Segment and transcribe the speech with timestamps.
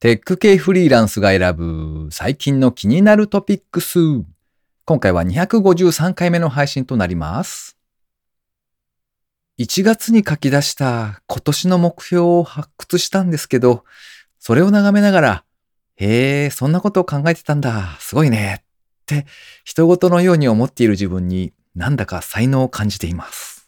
[0.00, 3.98] テック系フリーランスが選ぶ最近の気になるトピックス。
[4.86, 7.76] 今回は253回目の配信となります。
[9.58, 13.84] 1月に書き出した今年の目標を発掘したんですけど、
[14.38, 15.44] それを眺めながら、
[15.96, 18.64] へえ、そんなことを考えてたんだ、すごいね、っ
[19.04, 19.26] て
[19.66, 23.59] 人事のように思っている自分になんだか才能を感じています。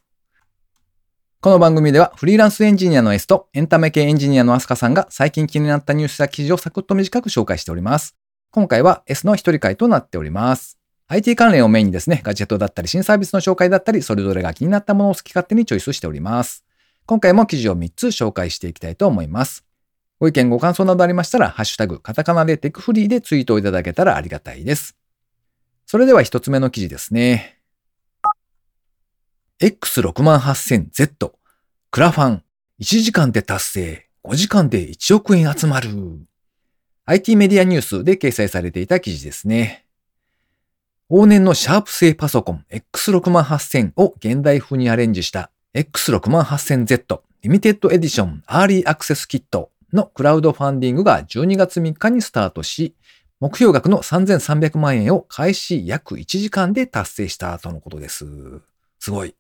[1.45, 8.15] この番組ではフリーランスエンジニアの S とエンタメ系エンジニアのアスカさんが最近気になったニュースや記事をサクッと短く紹介しております。
[8.53, 10.79] 今回は S の一人会となっております。
[11.09, 16.65] IT 関連をメインにですね、ガジェットだったり新サービスの紹介だったり、それぞれが気になったものを好き勝手にチョイスしております。
[17.07, 19.65] 今回も記事を3つ紹介していきたいと思います。
[20.21, 24.97] ご意見ご感想などありましたら、ハッシュタグ、カタカナでテクフリーでツイートをいただけたらありがたいです。
[25.87, 27.62] それでは1つ目の記事ですね。
[29.63, 31.33] X68000Z
[31.93, 32.43] クラファン
[32.81, 35.89] 1時間で達成5時間で1億円集まる
[37.05, 39.87] IT メディアニュースで掲載されていた記事ですね。
[41.09, 52.97] 往年のシャープ製パソコン X68000 を現代風にアレンジした X68000Z リミテッドエディションアーリーアクセスキットのクラウドファンディングが12月3日にスタートし、
[53.39, 58.27] 目標額の3300万円を開始約1時間で達成したとのことです。
[58.99, 59.37] すごい。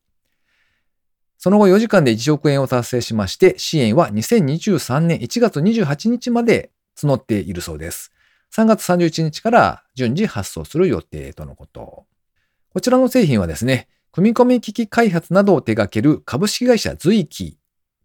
[1.43, 8.12] その後4時間で1億円を達成しまして、支援は2023年1月28日まで募っているそうです。
[8.55, 12.07] 3月31日から順次発送する予定とのこと。
[12.73, 17.59] こちらの製品はですね、組み込み機器開発などを手掛ける株式会社随記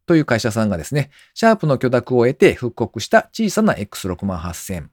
[0.08, 4.88] という会社さんがですね、シャープの許諾を得て復刻した小さな X68000。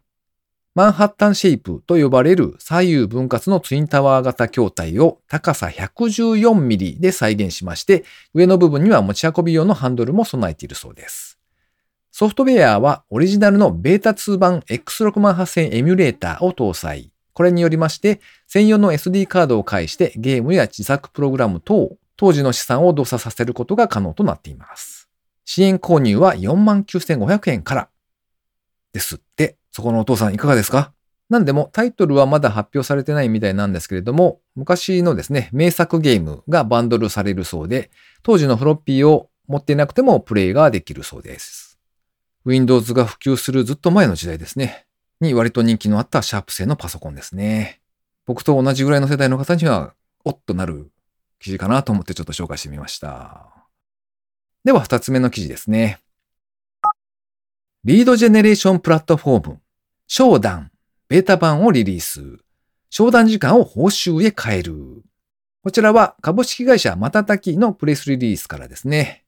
[0.74, 11.38] マンハッタンシェイプと呼ばれる左右分割のツインタワー型筐体を高さ114ミリで再現しまして、上の部分には持ち運び用のハンドルも備えているそうです。
[12.10, 17.12] ソフトウェアはオリジナルのベータ2版 X68000 エミュレーターを搭載。
[17.34, 25.08] これによりまして、専用の SD カードを介してゲームや自作プログラム等、当時の資産を動作させることが可能となっています。
[25.44, 27.88] 支援購入は49,500円から
[28.92, 29.56] ですって。
[29.74, 30.92] そこのお父さんいかがですか？
[31.28, 37.90] なんでもタイトルはまだ発表されてないみたいなんですけれども、昔のですね、名作ゲームがバンドルされるそうで、
[38.22, 41.80] 当時のフロッピーを持っていなくてもプレイができるそうです。
[42.44, 44.86] Windows が普及するずっと前の時代ですね。
[45.20, 47.80] に割と人気のあったシャープ製のパソコンですね。
[48.26, 50.92] 僕と同じぐらいの世代の方には、おっとなる
[51.40, 53.48] 記事かなと思ってちょっと紹介してみました。
[54.62, 55.98] では二つ目の記事ですね。
[57.84, 59.60] リードジェネレーションプラットフォーム
[60.06, 60.70] 商談、
[61.08, 62.38] ベータ版をリリース。
[62.90, 65.02] 商談時間を報酬へ変える。
[65.62, 69.24] こちらは株式会社またたきのプレスリリースからですね。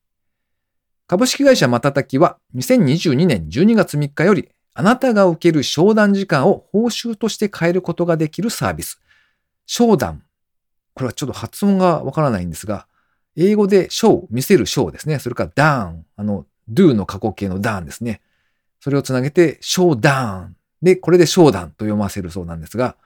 [1.06, 9.00] 株式会社またたきは2022年12月3日よりあなたが受ける商談時間を報酬として変えることができるサービス。
[9.64, 10.24] 商談。
[10.92, 12.86] これはちょっと発音がわからないんですが、
[13.34, 15.18] 英語でショー、見せるショーですね。
[15.18, 18.20] それからダーン、あの、do の過去形のダーンですね。
[18.80, 22.96] それをつなげて、ショーダーンで、これで商談と読ませるそうなんですが、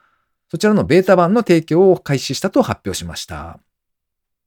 [0.51, 3.61] そちらのベータ版の提供を開始したと発表しました。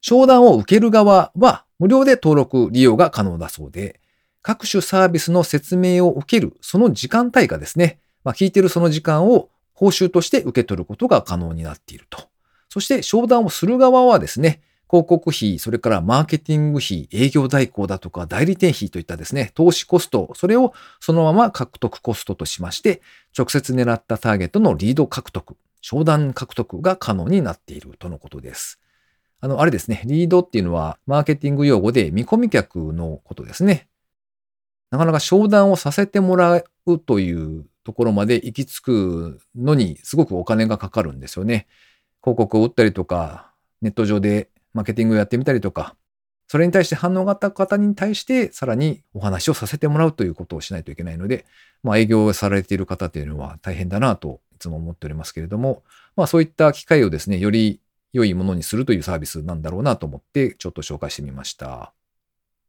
[0.01, 4.01] 商談を受ける側は無料で登録利用が可能だそうで、
[4.41, 12.27] 各種サービスの説明を受けるその時間帯がですね、まあ、聞いてるその時間を報酬として受け取ることが可能になっていると。
[12.67, 14.61] そして商談をする側はですね、
[14.93, 23.01] 広告費、それからマーケティング費、営業代行だとか代理店費といったですね、投資コスト、それをそのまま獲得コストとしまして、
[23.35, 28.79] 直接狙ったターゲットのリード獲得、商談獲得が可能になっているとのことです。
[29.39, 33.87] あの、あれですね、リードっていうのはマーケティング用語で見込み客のことですね。
[34.91, 41.65] なかなか商談をさせてもらうというところまで行き着くのにすごくお金がかかるんですよね。
[42.21, 43.49] 広告を打ったりとか、
[43.81, 45.95] ネット上でマーケティングをやってみたりとか、
[46.47, 51.45] それに対して反応があった方に対してさらにお話をさせてもらうということをしないといけないので、
[51.83, 55.83] まあ営業をされている方というのは大変だなといつも思っておりますけれども、
[56.15, 57.79] まあそういった機会をですね、より
[58.13, 61.93] 良いものにするというサービスなんだろうなと思ってちょっと紹介してみました。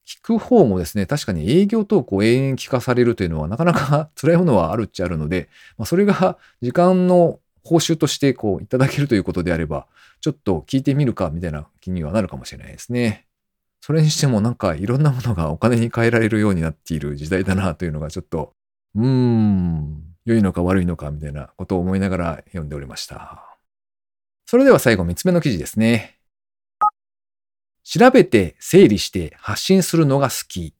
[0.07, 5.49] 聞く方もですね、確かに営業トークを延々聞かされるというのはなかなか 辛いものはあるっちゃあるので、
[5.79, 9.87] まあ、それが時間の報酬としてこういただけるということであれば、
[10.21, 13.27] ちょっと聞いてみるかみたいな気にはなるかもしれないですね。
[13.81, 18.53] それにしてもなんかいろんなものがお金に換えられるようになっている時代だなというのがちょっと、
[18.95, 23.59] うーん、良いのか悪いのかみたいなことを思いながら読んでおりました。
[24.47, 26.19] それでは最後3つ目の記事ですね。
[27.83, 30.75] 調べて整理して発信するのが好き。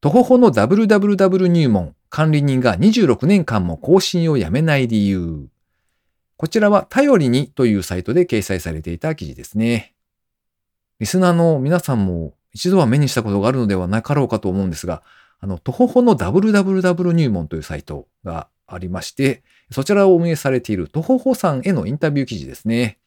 [0.00, 5.48] 徒歩歩の WWW 入門管理人が26年間も更新をやめない理由。
[6.36, 9.94] こちらは頼りにというサイトで掲載されていた記事ですね。
[10.98, 15.02] リスナーの皆さんも一度は目にしたことがあるのではなかろうかと思うんですが、
[15.40, 22.98] あの、トホホの www 入門というサイトがありまして、そちらを運営されているトホホさんへのインタビュー記事ですね。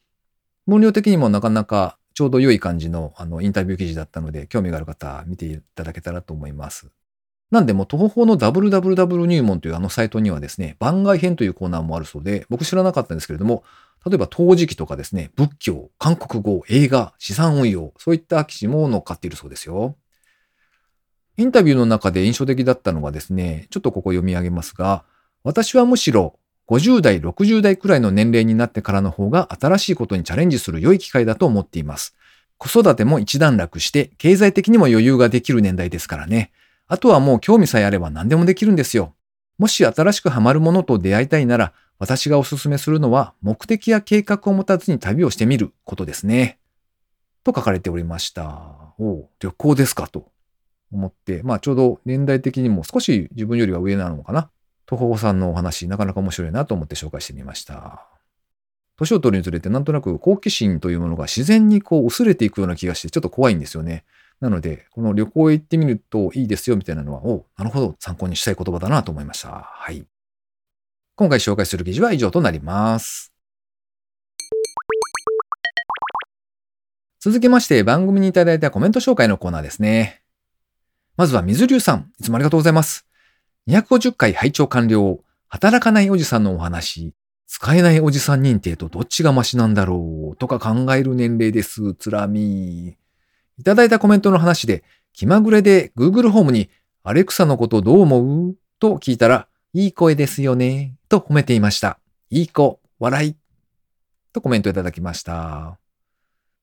[0.66, 6.90] 分量的にもなかなかちょうど良い感じのあのインタビュー記事だったので、興味がある方は見ていただけたらと思います。
[7.50, 13.64] なんでも、徒歩法の www 入門というあのサイトにはですね、番外編というコーナーもあるそうで、僕知らなかったんですけれども、
[14.06, 19.96] 例えば陶磁器とかですね、仏教、韓国語、映画、資産運用、そういった記事も載っかっているそうですよ。
[21.38, 25.04] インタビューの中で印象的だったのはですね、ちょっとここ読み上げますが、
[25.42, 32.14] 私はむしろ50代、60代くらいの年齢になってからの方が新しいことにチャレンジする良い機会だと思っています。
[32.58, 36.50] 子育ても一段落して、経済的にも余裕ができる年代ですからね。
[36.88, 39.14] あとはもう興味さえあれば何でもできるんですよ。
[39.58, 46.58] もし新しくハマるものと出会いたいなら、私がおすすめするのは目的や計画を持たずに旅をしてみることですね。
[47.44, 48.94] と書かれておりました。
[48.98, 50.30] お旅行ですかと
[50.92, 54.50] 思って、まあちょうど年代的にも少し自分よりは上なのかな。
[54.86, 58.06] 徒歩さんのお話、なかなか面白いなと思って紹介してみました。
[58.96, 64.04] 年を取るにつれてなんとなく好奇心というものが自然にこう薄れていくような気がしてちょっと怖いんですよね。
[64.40, 69.48] なので、この旅行へ行ってみるといいですよみたいなのは、おなるほど、参考にしたい言葉だなと思いました。
[69.50, 70.06] はい。
[71.16, 73.32] 今回紹介する記事は以上となります。
[77.20, 80.22] 続きまして番組にいただいたコメント紹介のコーナーですね。
[81.16, 83.08] まずは水流さん、いつもありがとうございます。
[83.66, 85.18] 250回拝聴完了。
[85.48, 87.12] 働かないおじさんのお話。
[87.48, 91.94] 使えないおじさん認定とどっちがマシなんだろうとか考える年齢です。
[91.94, 92.96] つらみ。
[93.58, 96.70] いただいたコメントの話で、気まぐれで Google ホームに
[97.02, 98.54] アレクサのことどう思う？
[98.78, 100.94] と聞いたら、いい声ですよね。
[101.08, 101.98] と褒めていました。
[102.30, 103.36] いい子、笑い。
[104.32, 105.78] とコメントいただきました。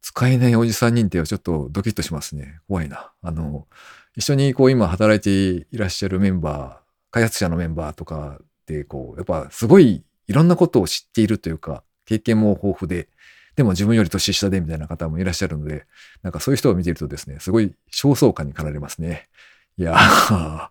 [0.02, 2.60] 使えないおじさん認定はちょっとドキッとしますね。
[2.68, 3.12] 怖いな。
[3.22, 3.68] あの、
[4.16, 13.10] 一緒にこう今働いていらっしゃるメンバー、開発者のメンバーとかで、こう、やっぱすごいいろんなことを知っているというか、経験も豊富で、
[13.56, 15.86] でも自分より年下でみたいな方もいらっしゃるので、
[16.24, 19.30] なんかそういう人を見ているとですね、すごい焦燥感に駆られますね。
[19.78, 20.70] いやー、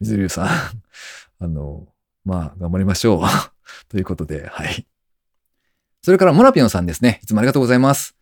[0.00, 0.48] 水流さん、
[1.40, 1.86] あの、
[2.24, 3.20] まあ、頑張りましょう。
[3.88, 4.86] ということで、はい。
[6.02, 7.20] それから、モラピオンさんですね。
[7.22, 8.16] いつもありがとうございます。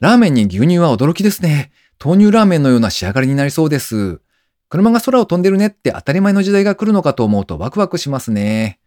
[0.00, 1.72] ラーメンに牛乳は驚きですね。
[2.02, 4.20] 豆乳ラーメンのような仕上がりになりそうです。
[4.68, 8.80] 車が空を飛んでるねって当たり前の時代が来るのかと思うとワクワクしますね。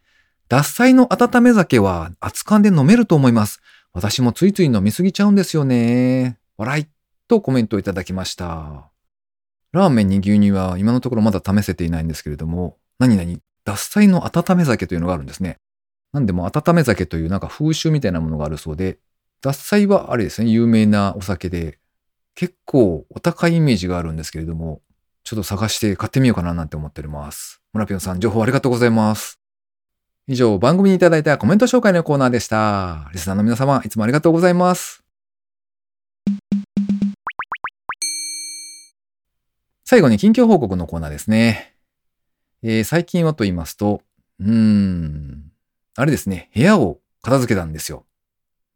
[0.50, 3.62] 脱菜の温め酒は熱燗で飲めると思います。
[4.00, 6.40] 私もついつい飲みすぎちゃうんですよね。
[6.56, 6.88] 笑い。
[7.28, 8.90] とコメントをいただきました。
[9.74, 15.58] ラーメンに牛乳は今のところまだ試せていないんですけれども、何々、脱菜の温め酒というのがあるんですね。
[16.14, 19.00] なんでも温め酒というなんか風習みたいなものがあるそうで、
[19.42, 21.78] 脱菜はあれですね、有名なお酒で、
[22.36, 24.82] 結構お高いイメージがあるんですけれども、
[25.26, 27.62] ちょっと探して買ってみようかななんて思っております。
[27.74, 29.42] 村ピョンさん、情報ありがとうございます。
[30.32, 33.10] 以上、番組にいただいたコメント紹介のコーナーでした。
[33.14, 35.04] リスナーの皆様、いつもありがとうございます。
[39.86, 41.74] 最後に近況報告のコーナーですね。
[42.62, 44.04] えー、最近はと言いますと、
[44.40, 45.52] うーん、
[45.96, 48.06] あれですね、部屋を片付けたんですよ。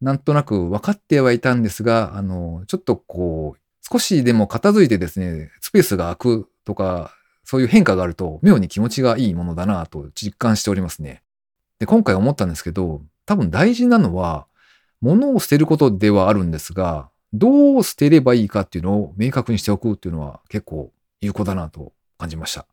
[0.02, 7.12] なんとなく分かってはいたんですが、あの、ちょっとこう、少しでも片付いてですね、スペースが空くとか、
[7.44, 11.23] そういう変化があると、妙に気持ちがいいものだなと実感しておりますね。
[11.84, 14.48] で、今回思ったんですけど、多分大事なのは、
[15.02, 22.66] 物を捨てることではあるんですが、どう捨てればいいかっていうのを明確にしておくっていうのは結構有効だなと感じました。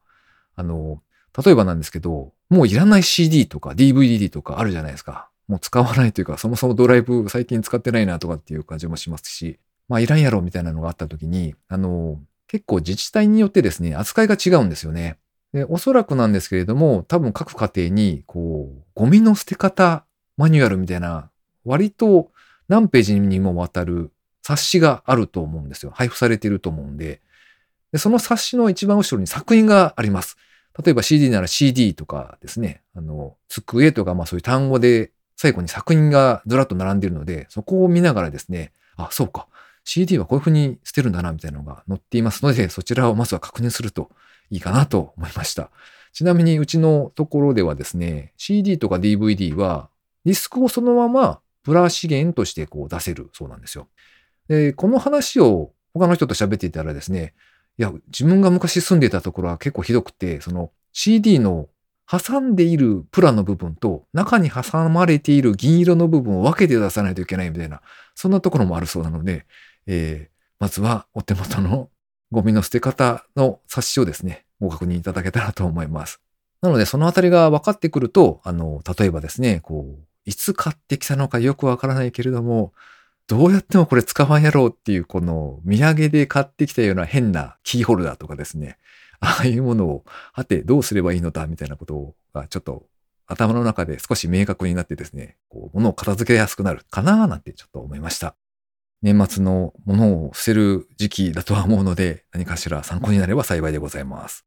[0.54, 1.02] あの、
[1.44, 5.28] 例えばなんですけど、もういらない CD とか DVD とかあるじゃないですか。
[5.48, 15.18] もう使わないというか、そもそもドライブ最近使ってないなとかっていう感じもしますし、まあいらんやろみたいなのがあった時に、あの、結構自治体によってですね、扱いが違うんですよね。
[15.52, 20.04] で、おそらくなんですけれども、多分各家庭に、こう、ゴミの捨て方
[20.36, 21.30] マニュアルみたいな、
[21.64, 22.30] 割と
[22.68, 25.92] 何ページにもわたる冊子があると思うんですよ。
[25.94, 27.20] 配布されていると思うんで。
[27.92, 30.36] で、その冊子の一番後ろに作品があります。
[30.82, 39.48] 例えば CD なら CD とかですね、あの、机とか、まあそういう単語で最後に作品がずらっと並んでいるので、そこを見ながらですね、あ、そうか。
[39.84, 44.10] CD はこういうふうに捨てるんだな、みたいなのが載っていますので、そちらをまずは確認すると
[44.50, 45.70] いいかなと思いました。
[46.12, 49.88] ちなみにうちのところではですね、CD とか DVD は
[50.24, 53.88] ディスクをそのままプラ資源としてこう出せるそうなんですよ。
[54.48, 57.34] で、この話を他の人と喋っていたらですね、
[57.78, 61.68] いや、自分が昔住んでいたところは結構ひどくて、その CD の
[62.10, 67.82] 挟んでいるプラの部分と中に挟まれている銀色の部分を分けて出さないといけないみたいな、
[68.16, 69.46] そんなところもあるそうなので、
[69.86, 71.88] えー、まずはお手元の
[72.30, 76.20] ゴミの捨て方の冊子をですね、ご確認いただけたらと思います。
[76.62, 82.72] なので、そのあたりが分かってくると、あの、例えばですね、こう、いつ買ってきたのかよくわからないけれども、
[83.26, 88.76] どうやってもこれ使わんやろうっていう、この土産で買ってきたような変なキーホルダーとかですね、
[89.20, 92.86] ああいうものを、はて、どうすればいいのだみたいなことがちょっと
[93.26, 98.34] 頭の中で少し明確になってですね、こう、物を片付けやすくなるかななんてちょっと思いました。
[99.02, 104.44] 年末のものを捨てる時期だとは思うので、 何かしら参考になれば幸いでございます。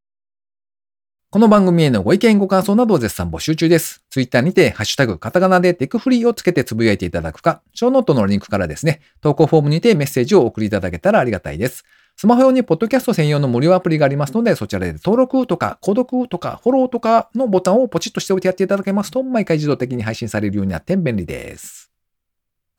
[1.32, 4.04] この番組へのご意見ご感想などを絶賛募集中です。
[4.12, 11.86] ツイッターにて、ハッシュタグ、カタカナでテクフリーをつけてつぶやいていただくか、ショーノートのリンクからですね、投稿フォームにてメッセージを送りいただけたらありがたいです。
[12.16, 21.83] スマホ用にポッドキャスト専用の無料アプリがありますので、そちらで登録とか、購読とか、フォローとかのボタンをポチッとしておいてやっていただけますと、毎回自動的に配信されるようになって便利です。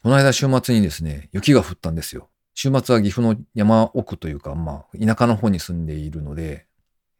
[0.04, 2.28] この間週末にですね、雪が降ったんですよ。
[2.52, 6.66] 週末は岐阜の山奥というか、まあ、田舎の方に住んでいるので、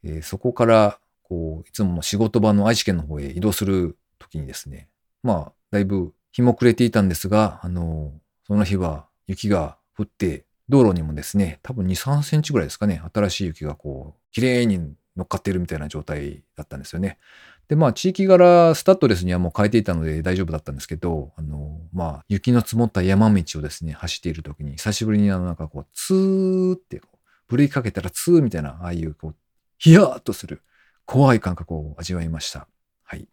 [0.03, 4.87] えー、そこからこう、いつもの仕事場の愛知県の方へ移動するときにですね、
[5.23, 8.13] まあ、だいぶ日も暮れていたんですが、あの、
[8.45, 17.17] その日は雪が降って、道路にもですね、多分2、3センチぐらいですかね、新しい雪がこう、綺麗に乗っかっているみたいな状態だったんですよね。
[17.67, 27.17] で、まあ、地域柄、スタッドレスにはもう変えていたので大丈夫だったんですけど、あの、まあ、雪の積もった山道をですね、走っている時に、久しぶりにあの、なんかこう、ツーってこう、
[27.47, 29.35] ブレーキかけたらツーみたいな、ああいうこう、
[29.77, 30.61] ヒヤーっとする、
[31.05, 32.67] 怖い感覚を味わいました。
[33.03, 33.27] はい。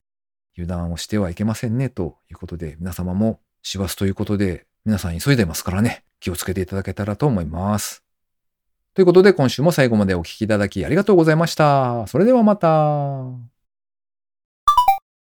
[0.57, 8.03] 油断をしてはいけませんね、ということで、皆様も師走ということで、皆さん急いでますからね、気をつけていただけたらと思います。
[8.95, 12.07] ということで、今週も最後までお聴きいただきありがとうございました。
[12.07, 13.52] それではまた。